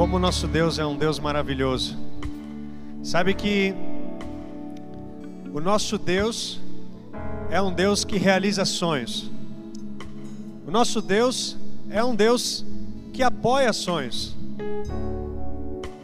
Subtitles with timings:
[0.00, 1.94] Como o nosso Deus é um Deus maravilhoso.
[3.04, 3.74] Sabe que
[5.52, 6.58] o nosso Deus
[7.50, 9.30] é um Deus que realiza sonhos.
[10.66, 11.54] O nosso Deus
[11.90, 12.64] é um Deus
[13.12, 14.34] que apoia sonhos.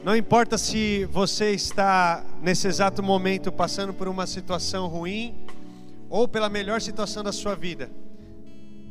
[0.04, 5.34] Não importa se você está nesse exato momento passando por uma situação ruim
[6.10, 7.90] ou pela melhor situação da sua vida.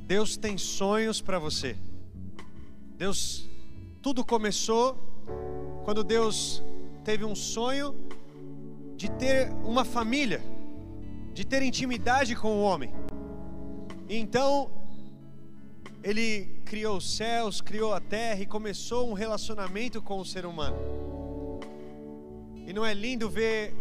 [0.08, 1.76] Deus tem sonhos para você.
[2.98, 3.48] Deus,
[4.06, 4.96] tudo começou
[5.84, 6.62] quando Deus
[7.04, 7.95] teve um sonho
[8.95, 10.44] de ter uma família,
[11.34, 12.94] de ter intimidade com o homem.
[14.08, 14.70] Então,
[16.04, 20.78] ele criou os céus, criou a terra e começou um relacionamento com o ser humano.
[22.67, 23.73] E não é lindo ver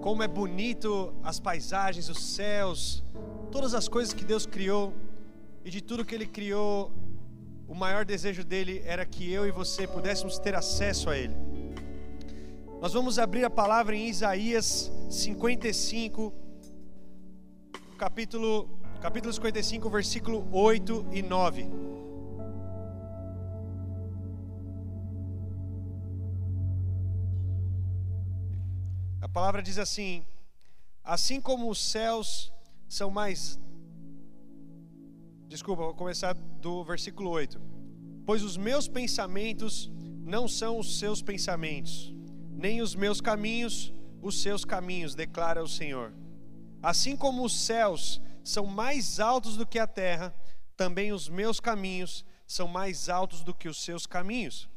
[0.00, 3.04] como é bonito as paisagens, os céus,
[3.52, 4.92] todas as coisas que Deus criou
[5.64, 6.90] e de tudo que ele criou,
[7.72, 11.34] o maior desejo dele era que eu e você pudéssemos ter acesso a ele.
[12.82, 16.34] Nós vamos abrir a palavra em Isaías 55,
[17.96, 18.68] capítulo,
[19.00, 21.70] capítulo 55, versículo 8 e 9.
[29.22, 30.26] A palavra diz assim:
[31.02, 32.52] Assim como os céus
[32.86, 33.58] são mais
[35.52, 37.60] Desculpa, vou começar do versículo 8.
[38.24, 39.92] Pois os meus pensamentos
[40.24, 42.10] não são os seus pensamentos,
[42.50, 46.14] nem os meus caminhos os seus caminhos, declara o Senhor.
[46.82, 50.34] Assim como os céus são mais altos do que a terra,
[50.74, 54.70] também os meus caminhos são mais altos do que os seus caminhos,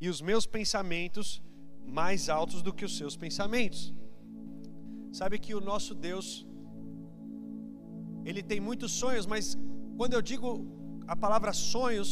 [0.00, 1.42] e os meus pensamentos
[1.84, 3.92] mais altos do que os seus pensamentos.
[5.12, 6.46] Sabe que o nosso Deus,
[8.24, 9.58] ele tem muitos sonhos, mas
[10.00, 10.48] quando eu digo
[11.06, 12.10] a palavra sonhos,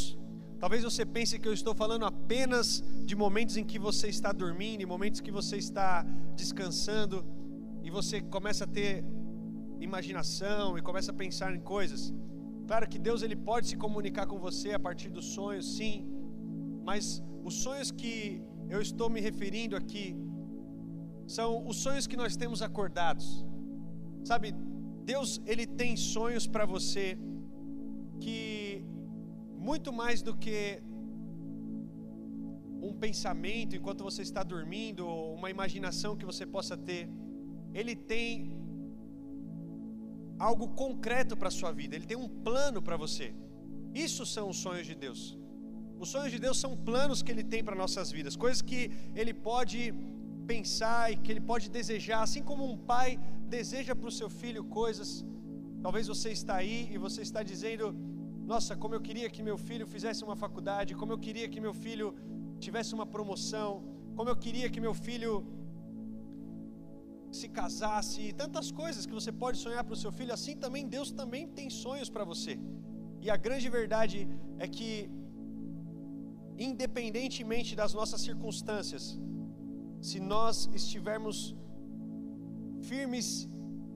[0.61, 4.87] talvez você pense que eu estou falando apenas de momentos em que você está dormindo,
[4.87, 6.05] momentos que você está
[6.37, 7.25] descansando
[7.83, 9.03] e você começa a ter
[9.81, 12.13] imaginação e começa a pensar em coisas.
[12.67, 16.07] Claro que Deus ele pode se comunicar com você a partir dos sonhos, sim,
[16.85, 20.15] mas os sonhos que eu estou me referindo aqui
[21.27, 23.47] são os sonhos que nós temos acordados.
[24.23, 24.55] Sabe,
[25.07, 27.17] Deus ele tem sonhos para você
[28.25, 28.85] que
[29.69, 30.83] muito mais do que
[32.89, 37.09] um pensamento enquanto você está dormindo, ou uma imaginação que você possa ter,
[37.75, 38.29] ele tem
[40.39, 43.35] algo concreto para a sua vida, ele tem um plano para você.
[44.07, 45.21] Isso são os sonhos de Deus.
[45.99, 48.91] Os sonhos de Deus são planos que ele tem para nossas vidas, coisas que
[49.21, 49.81] ele pode
[50.47, 53.19] pensar e que ele pode desejar, assim como um pai
[53.57, 55.11] deseja para o seu filho coisas.
[55.85, 57.87] Talvez você está aí e você está dizendo:
[58.53, 61.75] nossa, como eu queria que meu filho fizesse uma faculdade, como eu queria que meu
[61.85, 62.09] filho
[62.65, 63.71] tivesse uma promoção,
[64.17, 65.33] como eu queria que meu filho
[67.39, 71.11] se casasse, tantas coisas que você pode sonhar para o seu filho, assim também Deus
[71.21, 72.55] também tem sonhos para você.
[73.25, 74.19] E a grande verdade
[74.65, 75.11] é que,
[76.69, 79.05] independentemente das nossas circunstâncias,
[80.09, 81.55] se nós estivermos
[82.91, 83.27] firmes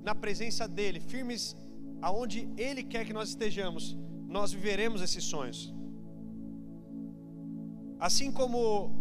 [0.02, 1.56] na presença dEle, firmes
[2.02, 3.96] aonde Ele quer que nós estejamos,
[4.26, 5.72] nós viveremos esses sonhos.
[7.98, 9.00] Assim como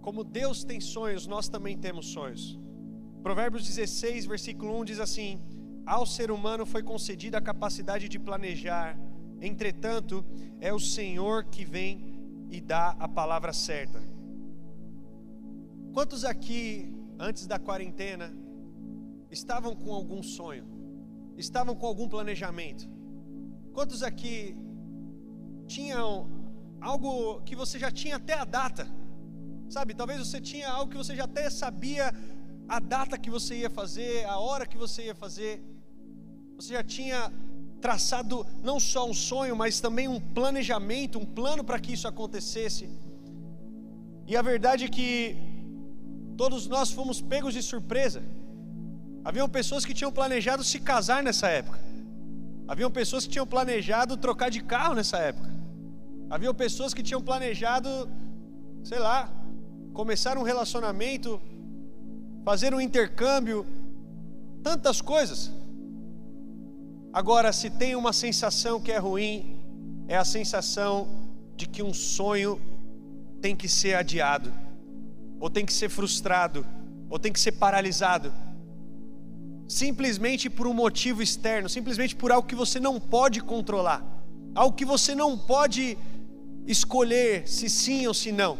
[0.00, 2.60] como Deus tem sonhos, nós também temos sonhos.
[3.22, 5.40] Provérbios 16, versículo 1 diz assim:
[5.86, 8.98] Ao ser humano foi concedida a capacidade de planejar,
[9.40, 10.22] entretanto,
[10.60, 12.20] é o Senhor que vem
[12.50, 14.00] e dá a palavra certa.
[15.94, 18.30] Quantos aqui, antes da quarentena,
[19.30, 20.73] estavam com algum sonho?
[21.36, 22.88] Estavam com algum planejamento?
[23.72, 24.56] Quantos aqui
[25.66, 26.28] tinham
[26.80, 28.86] algo que você já tinha até a data?
[29.68, 32.12] Sabe, talvez você tinha algo que você já até sabia
[32.68, 35.62] a data que você ia fazer, a hora que você ia fazer.
[36.56, 37.32] Você já tinha
[37.80, 42.88] traçado não só um sonho, mas também um planejamento, um plano para que isso acontecesse.
[44.26, 45.36] E a verdade é que
[46.36, 48.22] todos nós fomos pegos de surpresa.
[49.24, 51.78] Haviam pessoas que tinham planejado se casar nessa época.
[52.68, 55.50] Haviam pessoas que tinham planejado trocar de carro nessa época.
[56.28, 57.88] Haviam pessoas que tinham planejado,
[58.82, 59.30] sei lá,
[59.94, 61.40] começar um relacionamento,
[62.44, 63.66] fazer um intercâmbio,
[64.62, 65.50] tantas coisas.
[67.10, 69.58] Agora, se tem uma sensação que é ruim,
[70.06, 71.08] é a sensação
[71.56, 72.60] de que um sonho
[73.40, 74.52] tem que ser adiado,
[75.40, 76.66] ou tem que ser frustrado,
[77.08, 78.30] ou tem que ser paralisado
[79.68, 84.04] simplesmente por um motivo externo, simplesmente por algo que você não pode controlar,
[84.54, 85.96] algo que você não pode
[86.66, 88.58] escolher se sim ou se não.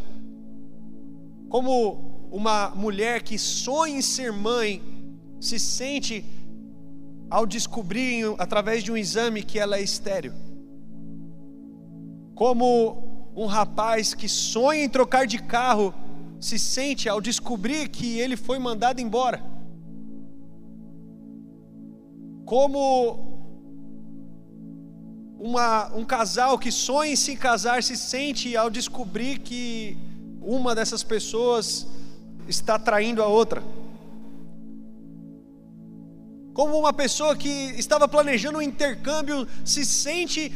[1.48, 4.82] Como uma mulher que sonha em ser mãe
[5.40, 6.24] se sente
[7.30, 10.32] ao descobrir através de um exame que ela é estéril.
[12.34, 15.94] Como um rapaz que sonha em trocar de carro
[16.40, 19.53] se sente ao descobrir que ele foi mandado embora.
[22.44, 23.34] Como
[25.38, 29.96] uma, um casal que sonha em se casar se sente ao descobrir que
[30.40, 31.86] uma dessas pessoas
[32.48, 33.62] está traindo a outra.
[36.52, 40.52] Como uma pessoa que estava planejando um intercâmbio se sente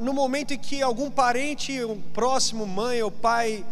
[0.00, 3.64] no momento em que algum parente, um próximo, mãe ou pai,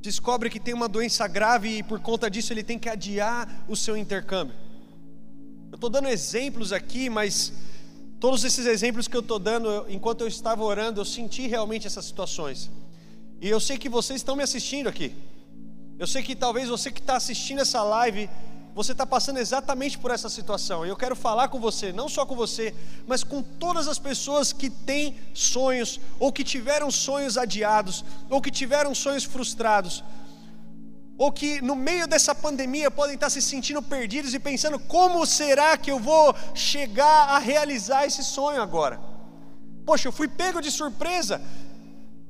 [0.00, 3.74] descobre que tem uma doença grave e por conta disso ele tem que adiar o
[3.74, 4.67] seu intercâmbio.
[5.70, 7.52] Eu estou dando exemplos aqui, mas
[8.20, 12.04] Todos esses exemplos que eu estou dando, enquanto eu estava orando, eu senti realmente essas
[12.04, 12.68] situações.
[13.40, 15.14] E eu sei que vocês estão me assistindo aqui.
[15.96, 18.28] Eu sei que talvez você que está assistindo essa live,
[18.74, 20.84] você está passando exatamente por essa situação.
[20.84, 22.74] E eu quero falar com você, não só com você,
[23.06, 28.50] mas com todas as pessoas que têm sonhos, ou que tiveram sonhos adiados, ou que
[28.50, 30.02] tiveram sonhos frustrados
[31.18, 35.76] ou que no meio dessa pandemia podem estar se sentindo perdidos e pensando: como será
[35.76, 39.00] que eu vou chegar a realizar esse sonho agora?
[39.84, 41.42] Poxa, eu fui pego de surpresa,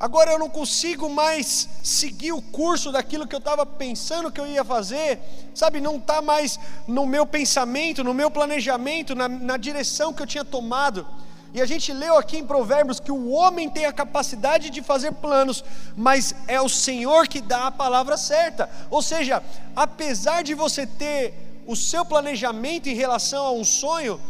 [0.01, 4.47] agora eu não consigo mais seguir o curso daquilo que eu estava pensando que eu
[4.47, 5.21] ia fazer,
[5.55, 5.81] sabe?
[5.81, 10.45] Não está mais no meu pensamento, no meu planejamento, na, na direção que eu tinha
[10.45, 11.07] tomado.
[11.55, 15.13] E a gente leu aqui em Provérbios que o homem tem a capacidade de fazer
[15.13, 15.65] planos,
[15.97, 18.69] mas é o Senhor que dá a palavra certa.
[18.91, 19.43] Ou seja,
[19.75, 24.21] apesar de você ter o seu planejamento em relação a um sonho,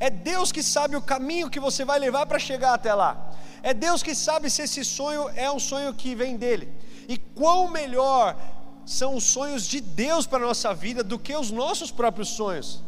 [0.00, 3.32] é Deus que sabe o caminho que você vai levar para chegar até lá.
[3.62, 6.72] É Deus que sabe se esse sonho é um sonho que vem dele.
[7.08, 8.36] E quão melhor
[8.84, 12.82] são os sonhos de Deus para a nossa vida do que os nossos próprios sonhos.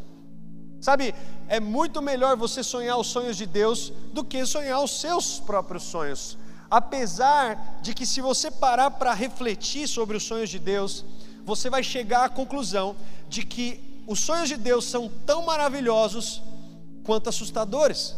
[0.84, 1.14] Sabe,
[1.48, 5.84] é muito melhor você sonhar os sonhos de Deus do que sonhar os seus próprios
[5.84, 6.36] sonhos.
[6.70, 11.02] Apesar de que, se você parar para refletir sobre os sonhos de Deus,
[11.42, 12.94] você vai chegar à conclusão
[13.30, 16.42] de que os sonhos de Deus são tão maravilhosos
[17.02, 18.14] quanto assustadores.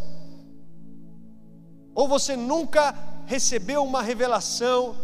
[1.94, 2.92] Ou você nunca
[3.26, 4.96] recebeu uma revelação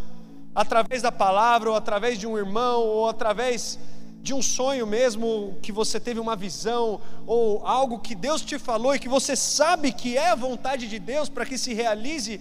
[0.53, 3.79] através da palavra, ou através de um irmão, ou através
[4.23, 8.95] de um sonho mesmo, que você teve uma visão, ou algo que Deus te falou
[8.95, 12.41] e que você sabe que é a vontade de Deus para que se realize,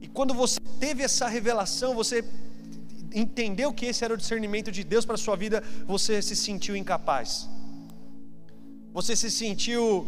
[0.00, 2.24] e quando você teve essa revelação, você
[3.14, 6.74] entendeu que esse era o discernimento de Deus para a sua vida, você se sentiu
[6.74, 7.48] incapaz,
[8.92, 10.06] você se sentiu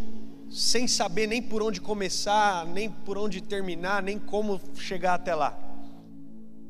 [0.51, 5.72] sem saber nem por onde começar, nem por onde terminar, nem como chegar até lá.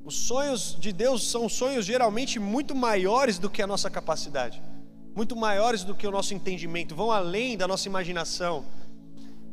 [0.05, 4.61] Os sonhos de Deus são sonhos geralmente muito maiores do que a nossa capacidade,
[5.15, 8.65] muito maiores do que o nosso entendimento, vão além da nossa imaginação.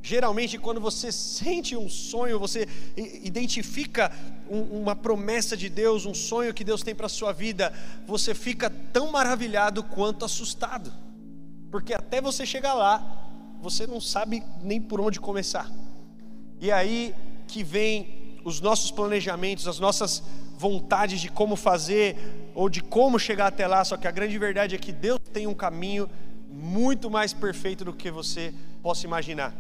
[0.02, 2.68] Geralmente, quando você sente um sonho, você
[2.98, 4.12] identifica
[4.50, 7.72] um, uma promessa de Deus, um sonho que Deus tem para a sua vida,
[8.08, 10.92] você fica tão maravilhado quanto assustado,
[11.70, 13.28] porque até você chegar lá,
[13.62, 15.70] você não sabe nem por onde começar.
[16.60, 17.14] E aí
[17.48, 20.24] que vem os nossos planejamentos, as nossas
[20.58, 24.76] vontades de como fazer ou de como chegar até lá, só que a grande verdade
[24.76, 26.10] é que Deus tem um caminho
[26.50, 29.54] muito mais perfeito do que você possa imaginar.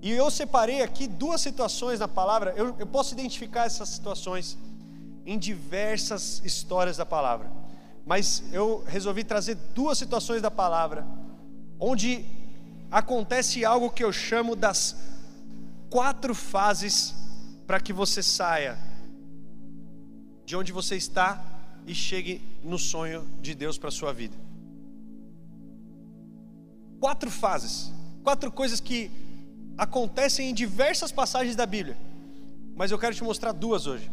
[0.00, 4.56] E eu separei aqui duas situações na palavra, eu, eu posso identificar essas situações
[5.24, 7.50] em diversas histórias da palavra,
[8.06, 11.06] mas eu resolvi trazer duas situações da palavra,
[11.80, 12.24] onde
[12.90, 14.96] acontece algo que eu chamo das
[15.90, 17.25] quatro fases
[17.66, 18.78] para que você saia
[20.44, 21.42] de onde você está
[21.86, 24.36] e chegue no sonho de Deus para a sua vida.
[27.00, 27.92] Quatro fases,
[28.22, 29.10] quatro coisas que
[29.76, 31.96] acontecem em diversas passagens da Bíblia,
[32.76, 34.10] mas eu quero te mostrar duas hoje.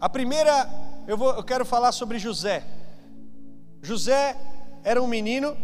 [0.00, 0.68] A primeira,
[1.06, 2.64] eu, vou, eu quero falar sobre José.
[3.82, 4.36] José
[4.84, 5.56] era um menino,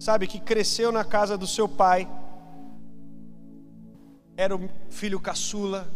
[0.00, 2.08] sabe, que cresceu na casa do seu pai
[4.36, 5.88] era o filho caçula,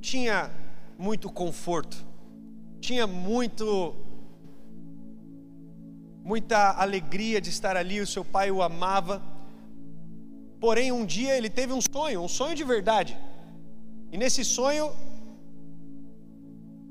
[0.00, 0.50] tinha
[0.98, 1.96] muito conforto,
[2.80, 3.94] tinha muito
[6.22, 9.22] muita alegria de estar ali, o seu pai o amava.
[10.60, 13.16] Porém, um dia ele teve um sonho, um sonho de verdade.
[14.12, 14.92] E nesse sonho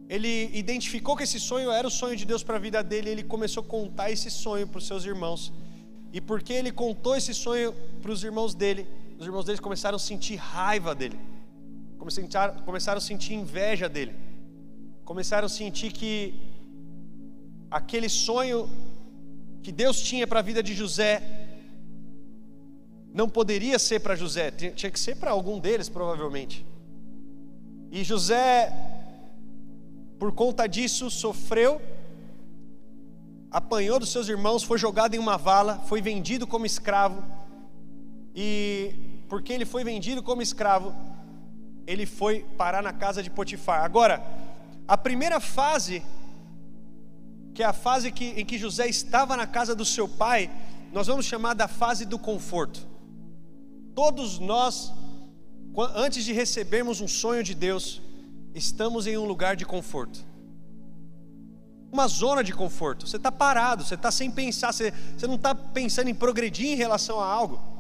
[0.09, 3.11] ele identificou que esse sonho era o sonho de Deus para a vida dele, e
[3.11, 5.53] ele começou a contar esse sonho para os seus irmãos.
[6.11, 8.87] E porque ele contou esse sonho para os irmãos dele,
[9.19, 11.19] os irmãos dele começaram a sentir raiva dele,
[12.65, 14.15] começaram a sentir inveja dele,
[15.03, 16.13] começaram a sentir que
[17.69, 18.69] aquele sonho
[19.61, 21.21] que Deus tinha para a vida de José
[23.13, 26.65] não poderia ser para José, tinha que ser para algum deles, provavelmente.
[27.91, 28.71] E José,
[30.17, 31.81] por conta disso, sofreu,
[33.51, 37.21] apanhou dos seus irmãos, foi jogado em uma vala, foi vendido como escravo.
[38.33, 40.93] E porque ele foi vendido como escravo,
[41.85, 43.83] ele foi parar na casa de Potifar.
[43.83, 44.23] Agora,
[44.87, 46.03] a primeira fase,
[47.53, 50.49] que é a fase que, em que José estava na casa do seu pai,
[50.91, 52.87] nós vamos chamar da fase do conforto.
[53.93, 54.91] Todos nós,
[55.95, 58.01] antes de recebermos um sonho de Deus,
[58.55, 60.25] estamos em um lugar de conforto.
[61.91, 63.07] Uma zona de conforto.
[63.07, 66.75] Você está parado, você está sem pensar, você, você não está pensando em progredir em
[66.75, 67.78] relação a algo.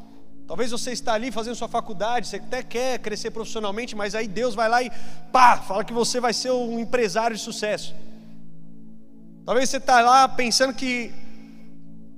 [0.49, 4.55] Talvez você está ali fazendo sua faculdade, você até quer crescer profissionalmente, mas aí Deus
[4.55, 4.89] vai lá e
[5.31, 7.93] pá, fala que você vai ser um empresário de sucesso.
[9.45, 11.13] Talvez você está lá pensando que,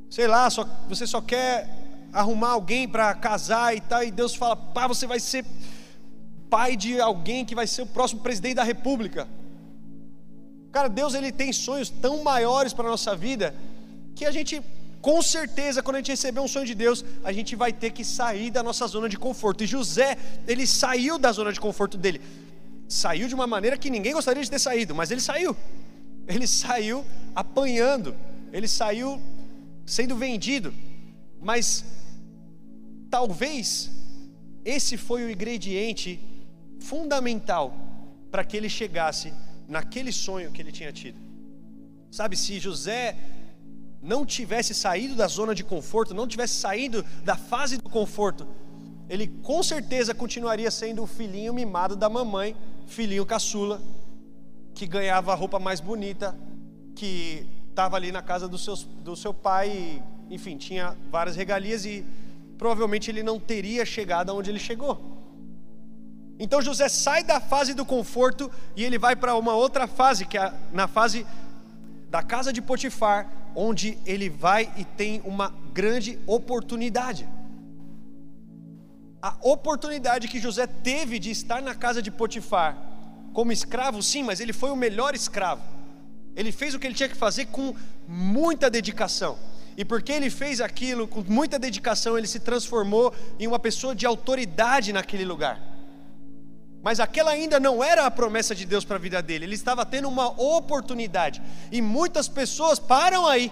[0.09, 1.67] sei lá, só, você só quer
[2.13, 5.43] arrumar alguém para casar e tal, e Deus fala: pá, você vai ser
[6.50, 9.27] pai de alguém que vai ser o próximo presidente da república.
[10.71, 13.53] Cara, Deus ele tem sonhos tão maiores para a nossa vida
[14.15, 14.61] que a gente,
[15.01, 18.03] com certeza, quando a gente receber um sonho de Deus, a gente vai ter que
[18.05, 19.63] sair da nossa zona de conforto.
[19.63, 20.17] E José,
[20.48, 22.22] ele saiu da zona de conforto dele.
[22.88, 25.55] Saiu de uma maneira que ninguém gostaria de ter saído, mas ele saiu.
[26.27, 27.03] Ele saiu
[27.36, 28.15] apanhando,
[28.53, 29.20] ele saiu
[29.86, 30.74] sendo vendido.
[31.41, 31.84] Mas
[33.12, 33.91] Talvez
[34.63, 36.17] esse foi o ingrediente
[36.79, 37.65] fundamental
[38.31, 39.34] para que ele chegasse
[39.67, 41.20] naquele sonho que ele tinha tido.
[42.10, 43.17] Sabe, se José
[44.01, 48.48] não tivesse saído da zona de conforto, não tivesse saído da fase do conforto,
[49.08, 52.55] ele com certeza continuaria sendo o filhinho mimado da mamãe,
[52.88, 53.81] filhinho caçula,
[54.74, 56.36] que ganhava a roupa mais bonita,
[56.96, 61.86] que estava ali na casa do, seus, do seu pai, e, enfim, tinha várias regalias
[61.86, 62.05] e
[62.58, 65.20] provavelmente ele não teria chegado aonde ele chegou.
[66.39, 70.38] Então José sai da fase do conforto e ele vai para uma outra fase, que
[70.38, 71.25] é na fase
[72.10, 77.27] da casa de Potifar, onde ele vai e tem uma grande oportunidade.
[79.22, 82.77] A oportunidade que José teve de estar na casa de Potifar
[83.34, 85.62] como escravo, sim, mas ele foi o melhor escravo.
[86.36, 87.75] Ele fez o que ele tinha que fazer com
[88.08, 89.38] muita dedicação.
[89.77, 94.05] E porque ele fez aquilo com muita dedicação, ele se transformou em uma pessoa de
[94.05, 95.70] autoridade naquele lugar.
[96.83, 99.85] Mas aquela ainda não era a promessa de Deus para a vida dele, ele estava
[99.85, 101.41] tendo uma oportunidade.
[101.71, 103.51] E muitas pessoas param aí,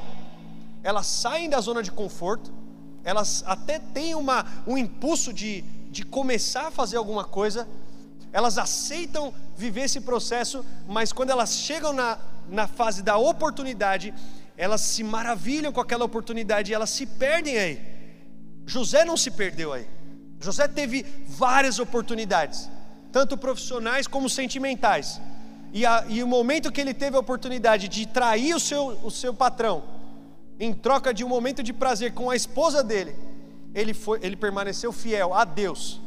[0.83, 2.51] elas saem da zona de conforto,
[3.03, 7.67] elas até têm uma, um impulso de, de começar a fazer alguma coisa,
[8.31, 12.17] elas aceitam viver esse processo, mas quando elas chegam na,
[12.47, 14.13] na fase da oportunidade,
[14.57, 17.81] elas se maravilham com aquela oportunidade e elas se perdem aí.
[18.65, 19.87] José não se perdeu aí.
[20.39, 22.69] José teve várias oportunidades,
[23.11, 25.21] tanto profissionais como sentimentais.
[25.71, 29.11] E, a, e, o momento que ele teve a oportunidade de trair o seu, o
[29.11, 29.83] seu patrão,
[30.59, 33.15] em troca de um momento de prazer com a esposa dele,
[33.73, 36.01] ele, foi, ele permaneceu fiel a Deus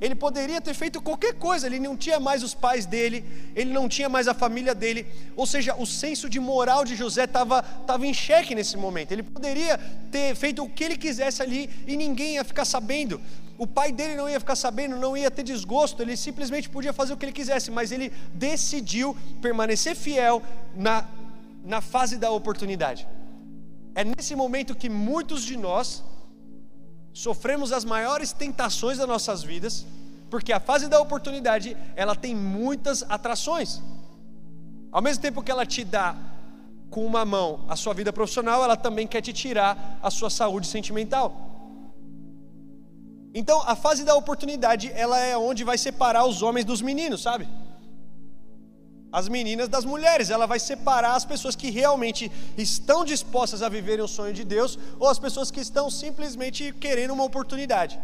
[0.00, 3.24] ele poderia ter feito qualquer coisa, ele não tinha mais os pais dele,
[3.54, 7.24] ele não tinha mais a família dele, ou seja, o senso de moral de José
[7.24, 9.12] estava tava em xeque nesse momento.
[9.12, 9.78] Ele poderia
[10.10, 13.20] ter feito o que ele quisesse ali e ninguém ia ficar sabendo.
[13.56, 17.12] O pai dele não ia ficar sabendo, não ia ter desgosto, ele simplesmente podia fazer
[17.12, 20.40] o que ele quisesse, mas ele decidiu permanecer fiel
[20.76, 21.04] na,
[21.64, 23.08] na fase da oportunidade.
[23.96, 26.04] É nesse momento que muitos de nós
[27.24, 29.84] sofremos as maiores tentações das nossas vidas,
[30.30, 33.82] porque a fase da oportunidade, ela tem muitas atrações.
[34.92, 36.14] Ao mesmo tempo que ela te dá
[36.88, 40.68] com uma mão a sua vida profissional, ela também quer te tirar a sua saúde
[40.68, 41.26] sentimental.
[43.34, 47.48] Então, a fase da oportunidade, ela é onde vai separar os homens dos meninos, sabe?
[49.10, 54.04] As meninas das mulheres, ela vai separar as pessoas que realmente estão dispostas a viverem
[54.04, 57.98] o sonho de Deus ou as pessoas que estão simplesmente querendo uma oportunidade.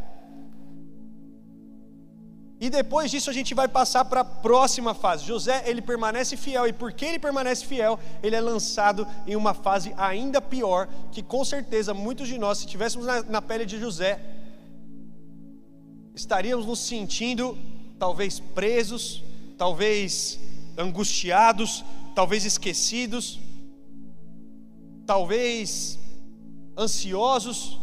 [2.59, 5.27] E depois disso a gente vai passar para a próxima fase.
[5.27, 9.93] José, ele permanece fiel, e porque ele permanece fiel, ele é lançado em uma fase
[9.99, 14.19] ainda pior, que com certeza muitos de nós, se estivéssemos na, na pele de José,
[16.15, 17.59] estaríamos nos sentindo
[17.99, 19.23] talvez presos,
[19.59, 20.39] talvez
[20.77, 23.41] angustiados, talvez esquecidos,
[25.07, 25.99] talvez
[26.77, 27.81] ansiosos,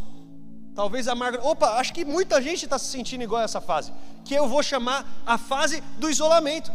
[0.74, 1.50] talvez amargurados.
[1.50, 3.92] Opa, acho que muita gente está se sentindo igual a essa fase.
[4.24, 6.70] que eu vou chamar a fase do isolamento.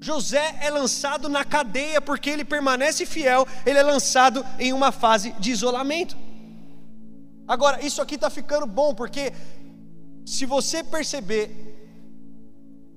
[0.00, 5.32] José é lançado na cadeia porque ele permanece fiel, ele é lançado em uma fase
[5.38, 6.16] de isolamento.
[7.46, 9.32] Agora, isso aqui está ficando bom, porque
[10.24, 11.69] se você perceber,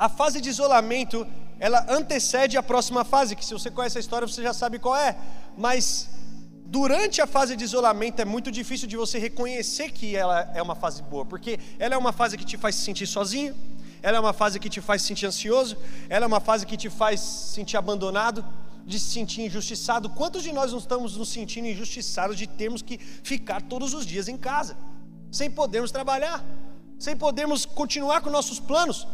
[0.05, 1.25] a fase de isolamento
[1.65, 4.98] ela antecede a próxima fase, que se você conhece a história você já sabe qual
[4.98, 5.15] é,
[5.65, 6.10] mas
[6.65, 10.75] durante a fase de isolamento é muito difícil de você reconhecer que ela é uma
[10.75, 13.55] fase boa, porque ela é uma fase que te faz se sentir sozinho,
[14.01, 15.77] ela é uma fase que te faz se sentir ansioso,
[16.10, 18.43] ela é uma fase que te faz se sentir abandonado,
[18.86, 20.10] de se sentir injustiçado.
[20.10, 22.98] Quantos de nós não estamos nos sentindo injustiçados de termos que
[23.31, 24.75] ficar todos os dias em casa,
[25.31, 26.43] sem podermos trabalhar,
[27.00, 29.07] sem podermos continuar com nossos planos?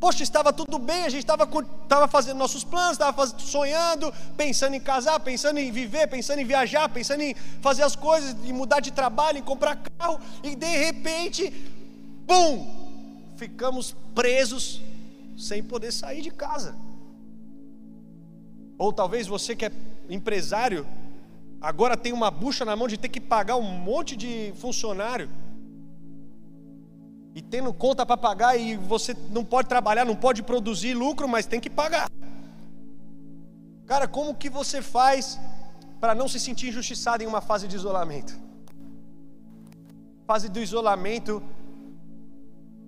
[0.00, 1.46] Poxa, estava tudo bem, a gente estava,
[1.82, 6.88] estava fazendo nossos planos, estava sonhando, pensando em casar, pensando em viver, pensando em viajar,
[6.88, 11.50] pensando em fazer as coisas, em mudar de trabalho, em comprar carro, e de repente,
[12.26, 12.80] bum!
[13.36, 14.80] Ficamos presos
[15.36, 16.74] sem poder sair de casa.
[18.78, 19.72] Ou talvez você que é
[20.08, 20.86] empresário,
[21.60, 25.28] agora tem uma bucha na mão de ter que pagar um monte de funcionário
[27.34, 31.46] e tendo conta para pagar e você não pode trabalhar, não pode produzir lucro, mas
[31.46, 32.10] tem que pagar.
[33.86, 35.38] Cara, como que você faz
[36.00, 38.38] para não se sentir injustiçado em uma fase de isolamento?
[40.26, 41.42] Fase do isolamento.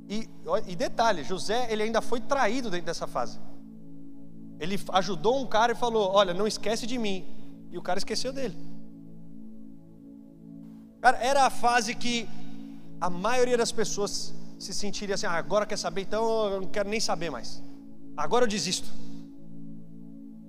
[0.09, 0.29] E,
[0.67, 3.39] e detalhe, José ele ainda foi traído dentro dessa fase.
[4.59, 7.27] Ele ajudou um cara e falou: Olha, não esquece de mim.
[7.71, 8.57] E o cara esqueceu dele.
[11.01, 12.29] Cara, era a fase que
[13.03, 16.89] a maioria das pessoas se sentiria assim: ah, agora quer saber, então eu não quero
[16.89, 17.61] nem saber mais.
[18.17, 18.89] Agora eu desisto.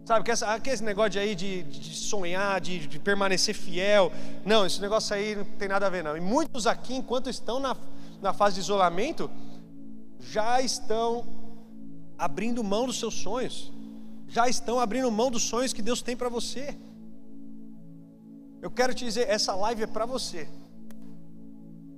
[0.05, 0.23] Sabe,
[0.61, 4.11] que esse negócio aí de, de sonhar, de, de, permanecer fiel.
[4.45, 6.15] Não, esse negócio aí não tem nada a ver, não.
[6.15, 7.75] E muitos aqui, enquanto estão na,
[8.21, 9.31] na fase de isolamento,
[10.19, 11.25] já estão
[12.17, 13.71] abrindo mão dos seus sonhos.
[14.27, 16.77] Já estão abrindo mão dos sonhos que Deus tem para você.
[18.61, 20.47] Eu quero te dizer, essa live é para você.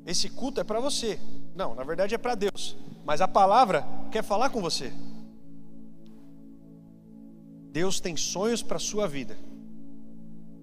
[0.06, 1.20] Esse culto é para você.
[1.56, 2.78] Não, na verdade é para Deus.
[3.04, 4.94] Mas a palavra quer falar com você.
[7.72, 9.38] Deus tem sonhos para a sua vida.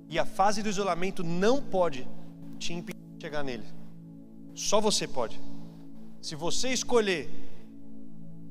[0.09, 2.07] E a fase do isolamento não pode
[2.59, 3.65] te impedir de chegar nele.
[4.55, 5.41] Só você pode.
[6.21, 7.29] Se você escolher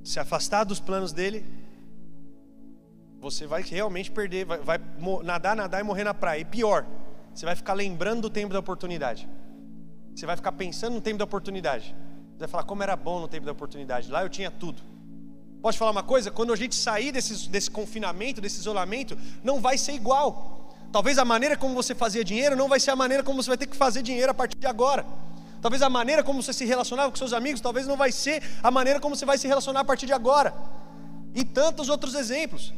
[0.04, 1.46] se afastar dos planos dele,
[3.20, 4.80] você vai realmente perder, vai, vai
[5.24, 6.42] nadar, nadar e morrer na praia.
[6.42, 6.86] E pior,
[7.34, 9.30] você vai ficar lembrando do tempo da oportunidade.
[10.16, 11.96] Você vai ficar pensando no tempo da oportunidade.
[12.34, 14.12] Você vai falar como era bom no tempo da oportunidade.
[14.12, 14.82] Lá eu tinha tudo.
[15.62, 16.32] Posso falar uma coisa?
[16.32, 20.76] Quando a gente sair desse, desse confinamento, desse isolamento, não vai ser igual.
[20.92, 23.58] Talvez a maneira como você fazia dinheiro não vai ser a maneira como você vai
[23.58, 25.06] ter que fazer dinheiro a partir de agora.
[25.62, 28.72] Talvez a maneira como você se relacionava com seus amigos, talvez não vai ser a
[28.72, 30.54] maneira como você vai se relacionar a partir de agora.
[31.36, 32.74] E tantos outros exemplos.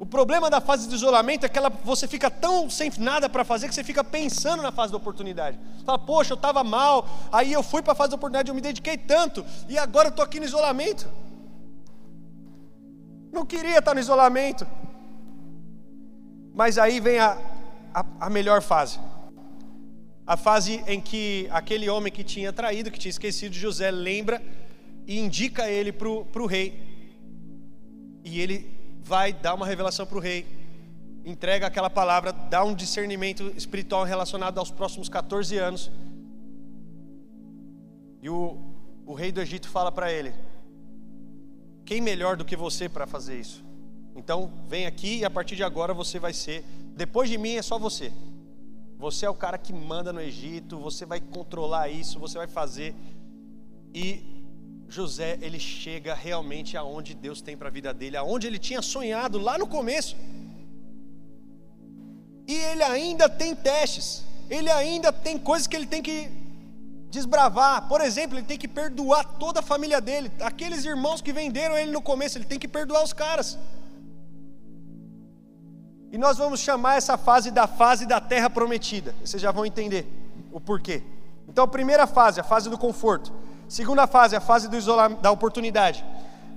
[0.00, 3.44] O problema da fase de isolamento é que ela, você fica tão sem nada para
[3.44, 5.60] fazer que você fica pensando na fase da oportunidade.
[5.84, 8.62] Fala, poxa, eu estava mal, aí eu fui para a fase da oportunidade, eu me
[8.62, 11.06] dediquei tanto, e agora eu estou aqui no isolamento.
[13.30, 14.66] Não queria estar no isolamento.
[16.54, 17.36] Mas aí vem a,
[17.92, 18.98] a, a melhor fase.
[20.26, 24.42] A fase em que aquele homem que tinha traído, que tinha esquecido José, lembra
[25.06, 26.88] e indica ele para o rei.
[28.24, 30.46] E ele vai dar uma revelação para o rei,
[31.24, 35.90] entrega aquela palavra, dá um discernimento espiritual relacionado aos próximos 14 anos.
[38.22, 38.58] E o,
[39.06, 40.34] o rei do Egito fala para ele:
[41.84, 43.64] Quem melhor do que você para fazer isso?
[44.14, 47.62] Então vem aqui e a partir de agora você vai ser, depois de mim é
[47.62, 48.12] só você.
[48.98, 52.94] Você é o cara que manda no Egito, você vai controlar isso, você vai fazer.
[53.94, 54.39] E
[54.90, 59.38] José ele chega realmente aonde Deus tem para a vida dele, aonde ele tinha sonhado
[59.38, 60.16] lá no começo.
[62.46, 66.28] E ele ainda tem testes, ele ainda tem coisas que ele tem que
[67.08, 67.88] desbravar.
[67.88, 71.92] Por exemplo, ele tem que perdoar toda a família dele, aqueles irmãos que venderam ele
[71.92, 73.56] no começo, ele tem que perdoar os caras.
[76.12, 79.14] E nós vamos chamar essa fase da fase da terra prometida.
[79.24, 80.04] Vocês já vão entender
[80.50, 81.04] o porquê.
[81.48, 83.32] Então, a primeira fase, a fase do conforto.
[83.70, 84.76] Segunda fase, a fase do
[85.22, 86.04] da oportunidade.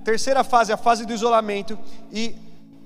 [0.02, 1.78] Terceira fase, a fase do isolamento.
[2.10, 2.34] E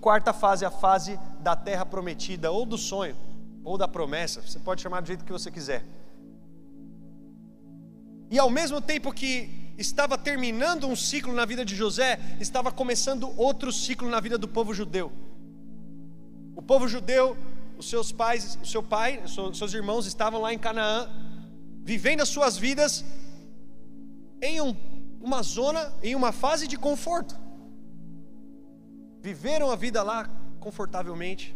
[0.02, 3.16] quarta fase, a fase da terra prometida, ou do sonho,
[3.64, 4.42] ou da promessa.
[4.42, 5.82] Você pode chamar do jeito que você quiser.
[8.30, 13.32] E ao mesmo tempo que estava terminando um ciclo na vida de José, estava começando
[13.34, 15.10] outro ciclo na vida do povo judeu.
[16.54, 17.34] O povo judeu,
[17.78, 19.22] os seus pais, o seu pai,
[19.54, 21.08] seus irmãos estavam lá em Canaã
[21.82, 23.02] vivendo as suas vidas
[24.40, 24.74] em um,
[25.20, 27.37] uma zona, em uma fase de conforto.
[29.20, 30.29] Viveram a vida lá
[30.61, 31.55] confortavelmente,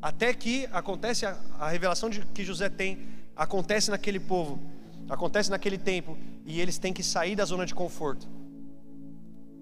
[0.00, 2.98] até que acontece a, a revelação de, que José tem,
[3.34, 4.60] acontece naquele povo,
[5.08, 8.28] acontece naquele tempo, e eles têm que sair da zona de conforto.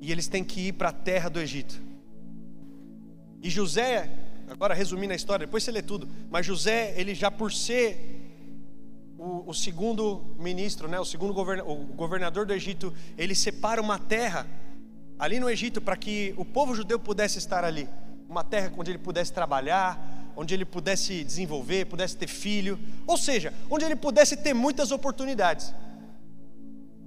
[0.00, 1.81] E eles têm que ir para a terra do Egito.
[3.42, 4.11] E José,
[4.48, 8.23] agora resumindo a história, depois você lê tudo, mas José, ele já por ser
[9.24, 13.98] o, o segundo ministro, né, o segundo governa, o governador do Egito, ele separa uma
[13.98, 14.46] terra
[15.18, 17.88] ali no Egito para que o povo judeu pudesse estar ali,
[18.28, 19.98] uma terra onde ele pudesse trabalhar,
[20.37, 25.72] onde ele pudesse desenvolver, pudesse ter filho, ou seja, onde ele pudesse ter muitas oportunidades,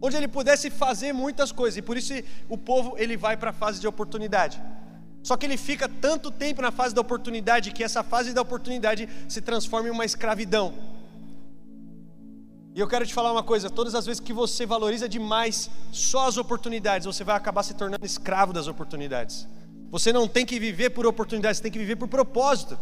[0.02, 2.14] onde ele pudesse fazer muitas coisas, e por isso
[2.50, 4.60] o povo ele vai para a fase de oportunidade.
[5.22, 9.08] Só que ele fica tanto tempo na fase da oportunidade que essa fase da oportunidade
[9.28, 10.97] se transforma em uma escravidão.
[12.78, 16.28] E eu quero te falar uma coisa: todas as vezes que você valoriza demais só
[16.28, 19.48] as oportunidades, você vai acabar se tornando escravo das oportunidades.
[19.90, 22.78] Você não tem que viver por oportunidades, você tem que viver por propósito.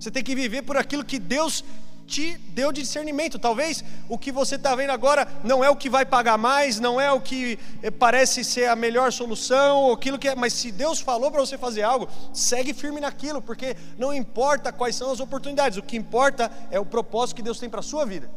[0.00, 1.64] Você tem que viver por aquilo que Deus
[2.08, 3.38] te deu de discernimento.
[3.38, 7.00] Talvez o que você está vendo agora não é o que vai pagar mais, não
[7.00, 10.98] é o que eh, parece ser a melhor solução, aquilo que é, mas se Deus
[10.98, 15.78] falou para você fazer algo, segue firme naquilo, porque não importa quais são as oportunidades,
[15.78, 18.28] o que importa é o propósito que Deus tem para a sua vida.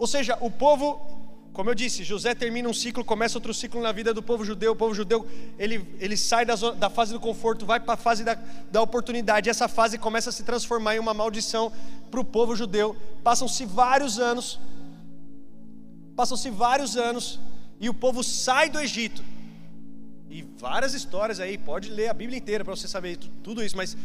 [0.00, 1.20] Ou seja, o povo
[1.52, 4.72] como eu disse, José termina um ciclo, começa outro ciclo na vida do povo judeu.
[4.72, 5.26] O povo judeu
[5.58, 8.34] ele, ele sai da, da fase do conforto, vai para a fase da,
[8.70, 9.48] da oportunidade.
[9.48, 11.72] E essa fase começa a se transformar em uma maldição
[12.10, 12.96] para o povo judeu.
[13.24, 14.60] Passam-se vários anos,
[16.14, 17.40] passam-se vários anos,
[17.80, 19.22] e o povo sai do Egito.
[20.30, 23.76] E várias histórias aí, pode ler a Bíblia inteira para você saber tudo isso.
[23.76, 23.96] Mas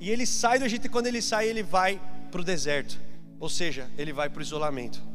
[0.00, 3.00] e ele sai do Egito e quando ele sai ele vai para o deserto,
[3.38, 5.11] ou seja, ele vai para o isolamento.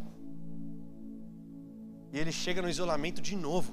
[2.18, 3.72] E ele chega no isolamento de novo.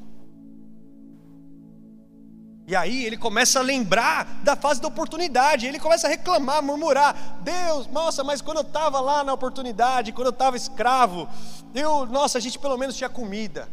[2.66, 7.38] E aí ele começa a lembrar da fase da oportunidade, ele começa a reclamar, murmurar:
[7.40, 11.26] Deus, nossa, mas quando eu estava lá na oportunidade, quando eu estava escravo,
[11.74, 13.66] eu, nossa, a gente pelo menos tinha comida.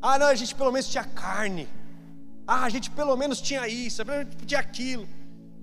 [0.00, 1.68] Ah, não, a gente pelo menos tinha carne.
[2.46, 5.06] Ah, a gente pelo menos tinha isso, pelo menos tinha aquilo.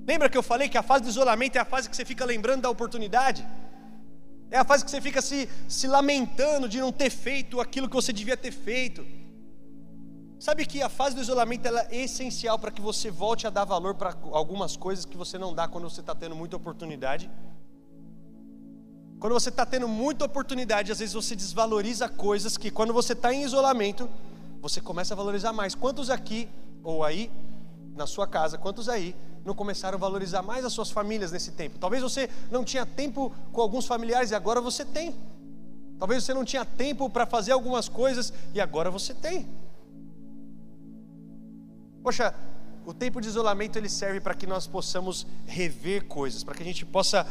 [0.08, 2.26] Lembra que eu falei que a fase do isolamento é a fase que você fica
[2.26, 3.44] lembrando da oportunidade?
[4.52, 7.96] É a fase que você fica se, se lamentando de não ter feito aquilo que
[7.96, 9.06] você devia ter feito.
[10.40, 13.94] Sabe que a fase do isolamento é essencial para que você volte a dar valor
[13.96, 17.30] para algumas coisas que você não dá quando você está tendo muita oportunidade.
[19.20, 23.34] Quando você está tendo muita oportunidade, às vezes você desvaloriza coisas que quando você está
[23.34, 24.10] em isolamento,
[24.62, 25.76] você começa a valorizar mais.
[25.76, 26.48] Quantos aqui,
[26.82, 27.30] ou aí,
[27.94, 29.14] na sua casa, quantos aí
[29.50, 31.80] não começaram a valorizar mais as suas famílias nesse tempo.
[31.80, 35.16] Talvez você não tinha tempo com alguns familiares e agora você tem.
[35.98, 39.48] Talvez você não tinha tempo para fazer algumas coisas e agora você tem.
[42.04, 42.34] Poxa,
[42.86, 46.66] o tempo de isolamento ele serve para que nós possamos rever coisas, para que a
[46.66, 47.26] gente possa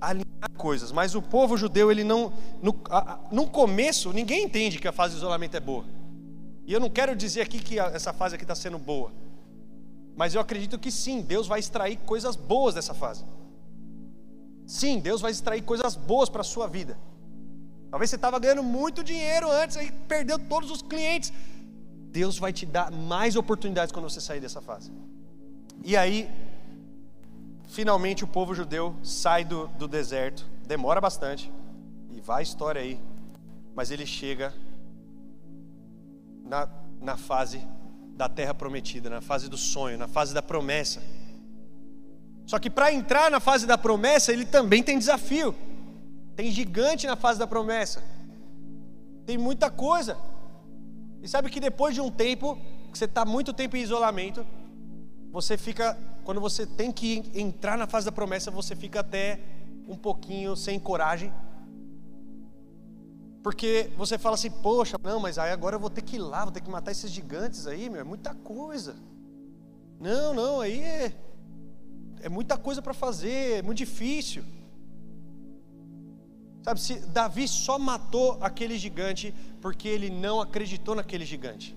[0.00, 0.90] alinhar coisas.
[0.90, 5.12] Mas o povo judeu, ele não, no, a, no começo, ninguém entende que a fase
[5.12, 5.84] de isolamento é boa.
[6.66, 9.12] E eu não quero dizer aqui que essa fase aqui está sendo boa.
[10.16, 13.24] Mas eu acredito que sim, Deus vai extrair coisas boas dessa fase.
[14.66, 16.98] Sim, Deus vai extrair coisas boas para a sua vida.
[17.90, 21.32] Talvez você estava ganhando muito dinheiro antes, aí perdeu todos os clientes.
[22.10, 24.92] Deus vai te dar mais oportunidades quando você sair dessa fase.
[25.84, 26.30] E aí,
[27.68, 30.46] finalmente o povo judeu sai do, do deserto.
[30.66, 31.50] Demora bastante.
[32.10, 33.00] E vai a história aí.
[33.74, 34.54] Mas ele chega
[36.44, 36.68] na,
[37.00, 37.66] na fase
[38.16, 41.02] da terra prometida, na fase do sonho, na fase da promessa.
[42.46, 45.54] Só que para entrar na fase da promessa, ele também tem desafio.
[46.36, 48.02] Tem gigante na fase da promessa.
[49.24, 50.16] Tem muita coisa.
[51.22, 52.58] E sabe que depois de um tempo,
[52.90, 54.44] que você está muito tempo em isolamento,
[55.30, 59.40] você fica, quando você tem que entrar na fase da promessa, você fica até
[59.88, 61.32] um pouquinho sem coragem
[63.42, 66.44] porque você fala assim, poxa, não, mas aí agora eu vou ter que ir lá,
[66.44, 68.94] vou ter que matar esses gigantes aí, meu, é muita coisa.
[69.98, 71.12] Não, não, aí é,
[72.20, 74.44] é muita coisa para fazer, é muito difícil.
[76.62, 81.76] Sabe, se Davi só matou aquele gigante porque ele não acreditou naquele gigante,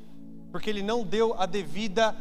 [0.51, 2.15] porque ele não deu a devida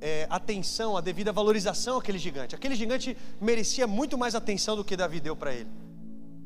[0.00, 2.56] é, atenção, a devida valorização àquele gigante.
[2.56, 5.83] Aquele gigante merecia muito mais atenção do que Davi deu para ele.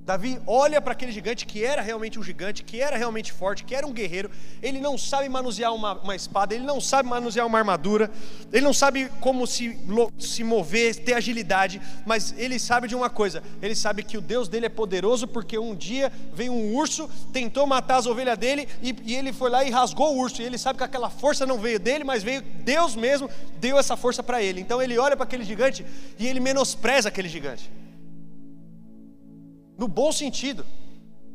[0.09, 3.75] Davi olha para aquele gigante que era realmente um gigante, que era realmente forte, que
[3.75, 4.31] era um guerreiro.
[4.62, 8.11] Ele não sabe manusear uma, uma espada, ele não sabe manusear uma armadura,
[8.51, 9.79] ele não sabe como se,
[10.18, 14.49] se mover, ter agilidade, mas ele sabe de uma coisa: ele sabe que o Deus
[14.49, 18.97] dele é poderoso, porque um dia veio um urso, tentou matar as ovelhas dele e,
[19.05, 20.40] e ele foi lá e rasgou o urso.
[20.40, 23.29] E ele sabe que aquela força não veio dele, mas veio Deus mesmo,
[23.61, 24.59] deu essa força para ele.
[24.59, 25.85] Então ele olha para aquele gigante
[26.18, 27.71] e ele menospreza aquele gigante
[29.79, 30.67] no bom sentido.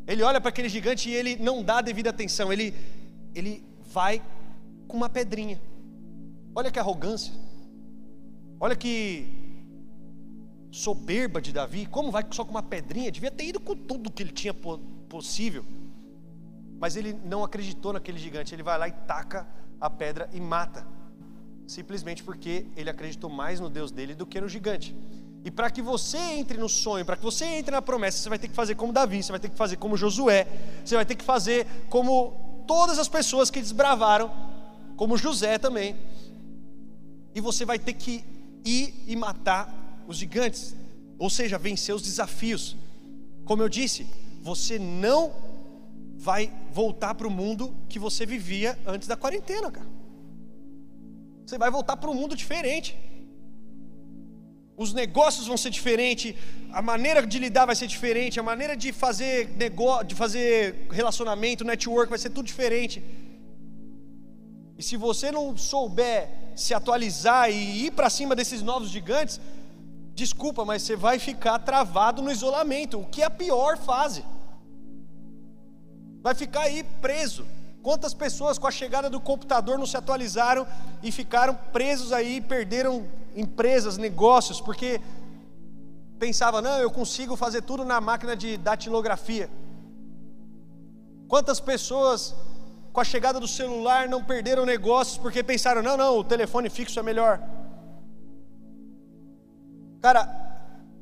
[0.06, 2.75] Ele olha para aquele gigante e ele não dá devida atenção, ele,
[3.34, 4.21] ele vai
[4.88, 5.60] com uma pedrinha.
[6.53, 7.34] Olha que arrogância,
[8.60, 9.43] olha que
[10.69, 11.86] soberba de Davi.
[11.86, 13.12] Como vai só com uma pedrinha?
[13.12, 15.63] Devia ter ido com tudo que ele tinha possível.
[16.79, 19.47] Mas ele não acreditou naquele gigante, ele vai lá e taca
[19.79, 20.86] a pedra e mata,
[21.65, 24.93] simplesmente porque ele acreditou mais no Deus dele do que no gigante.
[25.45, 28.39] E para que você entre no sonho, para que você entre na promessa, você vai
[28.39, 30.47] ter que fazer como Davi, você vai ter que fazer como Josué,
[30.86, 34.32] você vai ter que fazer como todas as pessoas que desbravaram,
[34.95, 35.97] como José também.
[37.36, 38.23] E você vai ter que
[38.63, 40.73] ir e matar os gigantes,
[41.19, 42.77] ou seja, vencer os desafios.
[43.43, 44.08] Como eu disse,
[44.41, 45.34] você não
[46.15, 49.88] vai voltar para o mundo que você vivia antes da quarentena, cara.
[51.45, 52.97] Você vai voltar para um mundo diferente
[54.75, 56.36] os negócios vão ser diferentes,
[56.71, 61.63] a maneira de lidar vai ser diferente, a maneira de fazer negócio, de fazer relacionamento,
[61.63, 63.03] network vai ser tudo diferente.
[64.77, 69.39] E se você não souber se atualizar e ir para cima desses novos gigantes,
[70.15, 74.25] desculpa, mas você vai ficar travado no isolamento, o que é a pior fase.
[76.21, 77.45] Vai ficar aí preso.
[77.83, 80.65] Quantas pessoas com a chegada do computador não se atualizaram
[81.03, 83.05] e ficaram presos aí, perderam
[83.36, 85.02] empresas, negócios, porque
[86.19, 89.50] pensava, não, eu consigo fazer tudo na máquina de datilografia.
[91.28, 92.36] Quantas pessoas
[92.91, 97.00] com a chegada do celular não perderam negócios porque pensaram, não, não, o telefone fixo
[97.00, 97.41] é melhor.
[100.02, 100.26] Cara,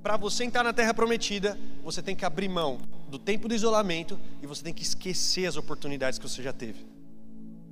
[0.01, 4.19] para você entrar na terra prometida, você tem que abrir mão do tempo do isolamento
[4.41, 6.90] e você tem que esquecer as oportunidades que você já teve.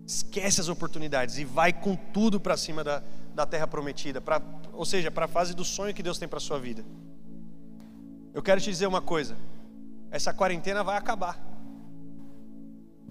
[0.09, 3.03] Esquece as oportunidades e vai com tudo para cima da,
[3.35, 4.41] da terra prometida, pra,
[4.73, 6.83] ou seja, para a fase do sonho que Deus tem para sua vida.
[8.33, 9.37] Eu quero te dizer uma coisa:
[10.09, 11.39] essa quarentena vai acabar.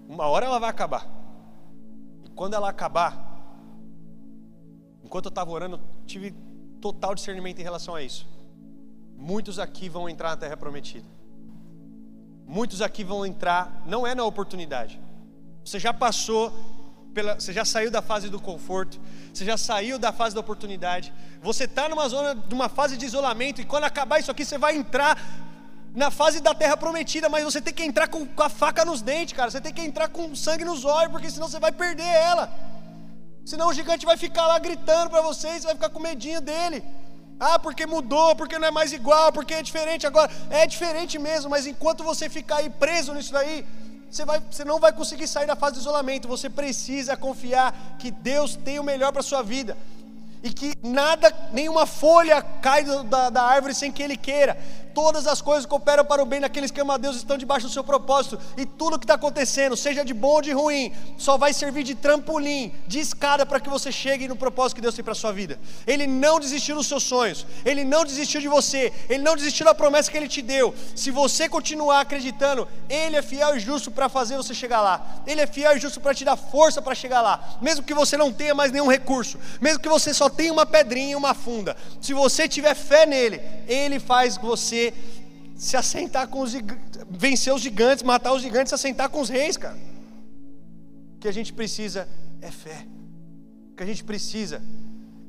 [0.09, 1.07] Uma hora ela vai acabar.
[2.25, 3.13] E quando ela acabar,
[5.01, 6.35] enquanto eu estava orando, tive
[6.81, 8.27] total discernimento em relação a isso.
[9.15, 11.07] Muitos aqui vão entrar na terra prometida.
[12.45, 14.99] Muitos aqui vão entrar, não é na oportunidade.
[15.63, 16.51] Você já passou
[17.13, 18.99] pela, você já saiu da fase do conforto,
[19.33, 23.61] você já saiu da fase da oportunidade, você está numa zona, numa fase de isolamento,
[23.61, 25.17] e quando acabar isso aqui, você vai entrar
[25.95, 29.01] na fase da terra prometida, mas você tem que entrar com, com a faca nos
[29.01, 32.03] dentes, cara, você tem que entrar com sangue nos olhos, porque senão você vai perder
[32.03, 32.51] ela.
[33.45, 36.83] Senão o gigante vai ficar lá gritando para você, você vai ficar com medinho dele.
[37.39, 40.29] Ah, porque mudou, porque não é mais igual, porque é diferente agora.
[40.49, 43.65] É diferente mesmo, mas enquanto você ficar aí preso nisso daí,
[44.09, 46.27] você, vai, você não vai conseguir sair da fase de isolamento.
[46.27, 49.77] Você precisa confiar que Deus tem o melhor para a sua vida
[50.41, 54.57] e que nada, nenhuma folha cai da, da árvore sem que Ele queira.
[55.01, 57.71] Todas as coisas cooperam para o bem daqueles que amam a Deus estão debaixo do
[57.71, 58.37] seu propósito.
[58.57, 61.95] E tudo que está acontecendo, seja de bom ou de ruim, só vai servir de
[61.95, 65.31] trampolim, de escada para que você chegue no propósito que Deus tem para a sua
[65.31, 65.57] vida.
[65.87, 69.73] Ele não desistiu dos seus sonhos, Ele não desistiu de você, Ele não desistiu da
[69.73, 70.75] promessa que Ele te deu.
[70.93, 75.21] Se você continuar acreditando, Ele é fiel e justo para fazer você chegar lá.
[75.25, 77.57] Ele é fiel e justo para te dar força para chegar lá.
[77.61, 81.13] Mesmo que você não tenha mais nenhum recurso, mesmo que você só tenha uma pedrinha
[81.13, 81.77] e uma funda.
[82.01, 84.88] Se você tiver fé nele, Ele faz você
[85.55, 86.53] se assentar com os
[87.09, 89.77] vencer os gigantes, matar os gigantes, se assentar com os reis, cara.
[91.15, 92.07] O que a gente precisa
[92.41, 92.85] é fé.
[93.71, 94.61] O que a gente precisa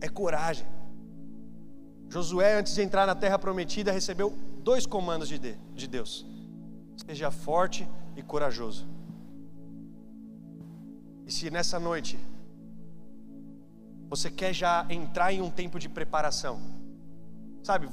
[0.00, 0.66] é coragem.
[2.08, 6.26] Josué, antes de entrar na terra prometida, recebeu dois comandos de Deus:
[7.06, 8.86] seja forte e corajoso.
[11.26, 12.18] E se nessa noite
[14.08, 16.60] você quer já entrar em um tempo de preparação,
[17.62, 17.88] sabe?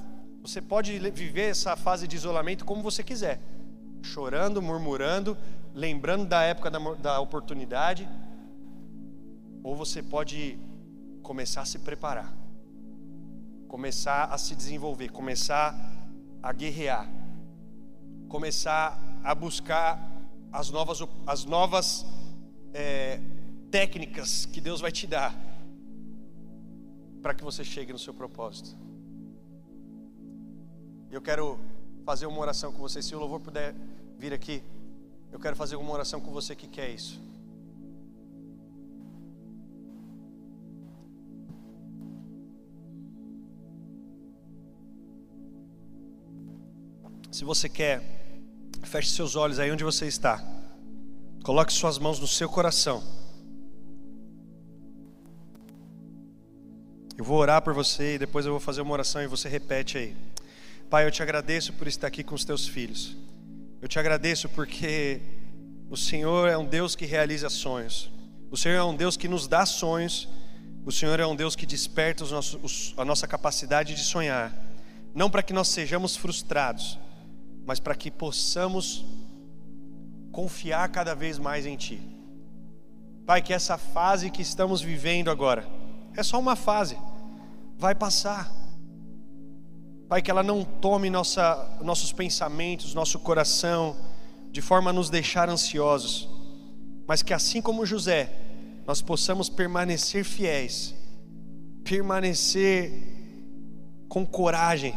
[0.48, 3.38] Você pode viver essa fase de isolamento como você quiser,
[4.02, 5.38] chorando, murmurando,
[5.74, 8.08] lembrando da época da, da oportunidade,
[9.62, 10.58] ou você pode
[11.22, 12.34] começar a se preparar,
[13.68, 15.76] começar a se desenvolver, começar
[16.42, 17.10] a guerrear,
[18.30, 20.00] começar a buscar
[20.50, 22.06] as novas, as novas
[22.74, 23.20] é,
[23.70, 25.36] técnicas que Deus vai te dar
[27.22, 28.87] para que você chegue no seu propósito.
[31.12, 31.60] Eu quero
[32.06, 33.02] fazer uma oração com você.
[33.02, 33.74] Se o louvor puder
[34.18, 34.62] vir aqui,
[35.32, 37.20] eu quero fazer uma oração com você que quer isso.
[47.32, 48.02] Se você quer,
[48.84, 50.44] feche seus olhos aí onde você está.
[51.44, 53.04] Coloque suas mãos no seu coração.
[57.18, 59.98] Eu vou orar por você e depois eu vou fazer uma oração e você repete
[59.98, 60.27] aí.
[60.90, 63.14] Pai, eu te agradeço por estar aqui com os teus filhos.
[63.82, 65.20] Eu te agradeço porque
[65.90, 68.10] o Senhor é um Deus que realiza sonhos.
[68.50, 70.30] O Senhor é um Deus que nos dá sonhos.
[70.86, 74.54] O Senhor é um Deus que desperta os nossos, os, a nossa capacidade de sonhar.
[75.14, 76.98] Não para que nós sejamos frustrados,
[77.66, 79.04] mas para que possamos
[80.32, 82.00] confiar cada vez mais em Ti.
[83.26, 85.68] Pai, que essa fase que estamos vivendo agora
[86.16, 86.98] é só uma fase,
[87.78, 88.50] vai passar.
[90.08, 93.96] Pai, que ela não tome nossa, nossos pensamentos, nosso coração,
[94.52, 96.30] de forma a nos deixar ansiosos,
[97.06, 98.30] mas que assim como José,
[98.86, 100.96] nós possamos permanecer fiéis,
[101.84, 102.92] permanecer
[104.08, 104.96] com coragem,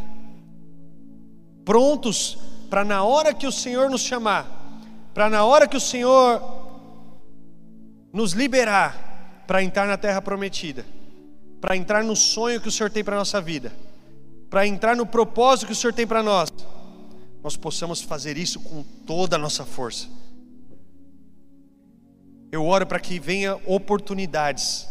[1.64, 2.38] prontos
[2.70, 4.46] para na hora que o Senhor nos chamar,
[5.12, 6.40] para na hora que o Senhor
[8.12, 10.86] nos liberar para entrar na terra prometida,
[11.60, 13.72] para entrar no sonho que o Senhor tem para a nossa vida,
[14.50, 16.52] para entrar no propósito que o Senhor tem para nós,
[17.42, 20.08] nós possamos fazer isso com toda a nossa força.
[22.50, 24.88] Eu oro para que venha oportunidades,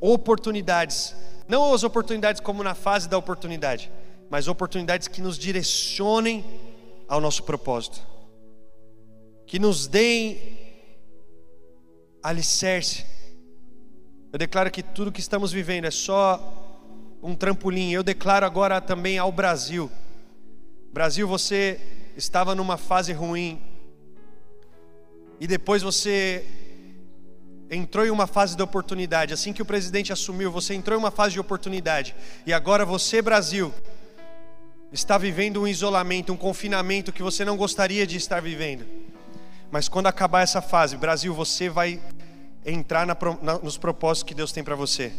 [0.00, 1.14] oportunidades,
[1.46, 3.92] não as oportunidades como na fase da oportunidade,
[4.30, 6.42] mas oportunidades que nos direcionem
[7.06, 8.00] ao nosso propósito,
[9.46, 10.58] que nos deem
[12.22, 13.04] alicerce.
[14.32, 16.61] Eu declaro que tudo que estamos vivendo é só
[17.22, 17.92] um trampolim.
[17.92, 19.90] Eu declaro agora também ao Brasil:
[20.92, 21.78] Brasil, você
[22.16, 23.62] estava numa fase ruim,
[25.40, 26.44] e depois você
[27.70, 29.32] entrou em uma fase de oportunidade.
[29.32, 33.22] Assim que o presidente assumiu, você entrou em uma fase de oportunidade, e agora você,
[33.22, 33.72] Brasil,
[34.92, 38.84] está vivendo um isolamento, um confinamento que você não gostaria de estar vivendo.
[39.70, 41.98] Mas quando acabar essa fase, Brasil, você vai
[42.64, 45.10] entrar na, na, nos propósitos que Deus tem para você.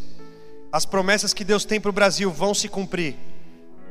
[0.74, 3.14] As promessas que Deus tem para o Brasil vão se cumprir.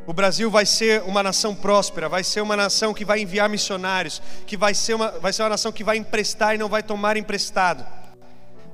[0.06, 4.22] O Brasil vai ser uma nação próspera, vai ser uma nação que vai enviar missionários,
[4.46, 7.16] que vai ser uma, vai ser uma nação que vai emprestar e não vai tomar
[7.16, 7.88] emprestado.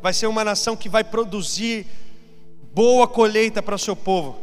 [0.02, 1.86] Vai ser uma nação que vai produzir
[2.74, 4.40] boa colheita para o seu povo.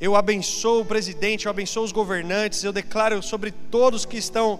[0.00, 4.58] Eu abençoo o presidente, eu abençoo os governantes, eu declaro sobre todos que estão,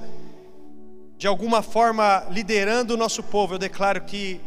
[1.19, 4.41] de alguma forma, liderando o nosso povo, eu declaro que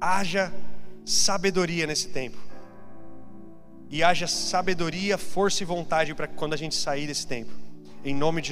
[0.00, 0.52] haja
[1.10, 2.38] sabedoria nesse tempo.
[3.90, 7.50] E haja sabedoria, força e vontade para quando a gente sair desse tempo.
[8.04, 8.48] Em nome de